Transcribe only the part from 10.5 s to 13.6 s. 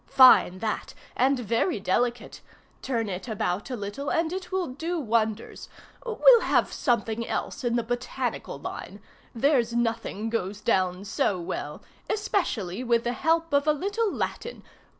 down so well, especially with the help